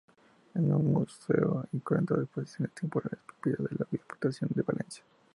Es 0.55 0.59
un 0.63 0.93
museo 0.93 1.67
y 1.73 1.79
centro 1.87 2.17
de 2.17 2.23
exposiciones 2.23 2.73
temporales 2.73 3.19
propiedad 3.23 3.59
de 3.69 3.75
la 3.77 3.87
Diputación 3.91 4.49
de 4.55 4.63
Valencia. 4.63 5.03